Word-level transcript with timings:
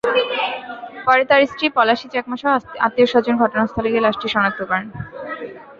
পরে 1.05 1.23
তাঁর 1.29 1.41
স্ত্রী 1.51 1.67
পলাশী 1.77 2.07
চাকমাসহ 2.13 2.49
আত্মীয়স্বজন 2.85 3.35
ঘটনাস্থলে 3.43 3.87
গিয়ে 3.89 4.05
লাশটি 4.05 4.27
শনাক্ত 4.33 4.59
করেন। 4.69 4.87